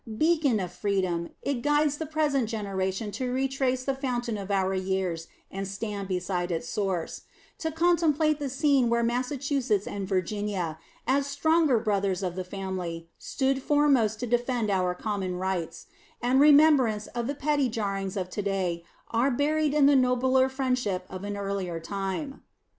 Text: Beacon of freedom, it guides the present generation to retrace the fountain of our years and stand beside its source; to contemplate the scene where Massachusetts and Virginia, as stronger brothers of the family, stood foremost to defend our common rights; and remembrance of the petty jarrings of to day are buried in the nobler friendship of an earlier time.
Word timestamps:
Beacon 0.17 0.59
of 0.59 0.73
freedom, 0.73 1.29
it 1.43 1.61
guides 1.61 1.97
the 1.99 2.07
present 2.07 2.49
generation 2.49 3.11
to 3.11 3.31
retrace 3.31 3.83
the 3.83 3.93
fountain 3.93 4.35
of 4.35 4.49
our 4.49 4.73
years 4.73 5.27
and 5.51 5.67
stand 5.67 6.07
beside 6.07 6.51
its 6.51 6.67
source; 6.67 7.21
to 7.59 7.71
contemplate 7.71 8.39
the 8.39 8.49
scene 8.49 8.89
where 8.89 9.03
Massachusetts 9.03 9.85
and 9.85 10.07
Virginia, 10.07 10.79
as 11.05 11.27
stronger 11.27 11.77
brothers 11.77 12.23
of 12.23 12.33
the 12.35 12.43
family, 12.43 13.09
stood 13.19 13.61
foremost 13.61 14.19
to 14.19 14.25
defend 14.25 14.71
our 14.71 14.95
common 14.95 15.35
rights; 15.35 15.85
and 16.19 16.39
remembrance 16.39 17.05
of 17.05 17.27
the 17.27 17.35
petty 17.35 17.69
jarrings 17.69 18.17
of 18.17 18.27
to 18.31 18.41
day 18.41 18.83
are 19.11 19.29
buried 19.29 19.71
in 19.75 19.85
the 19.85 19.95
nobler 19.95 20.49
friendship 20.49 21.05
of 21.11 21.23
an 21.23 21.37
earlier 21.37 21.79
time. 21.79 22.41